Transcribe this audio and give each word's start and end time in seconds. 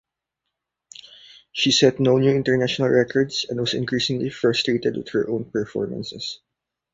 She 1.51 1.71
set 1.71 1.99
no 1.99 2.17
new 2.17 2.31
international 2.31 2.89
records, 2.89 3.45
and 3.47 3.59
was 3.61 3.75
increasingly 3.75 4.31
frustrated 4.31 4.97
with 4.97 5.09
her 5.11 5.29
own 5.29 5.51
performances. 5.51 6.39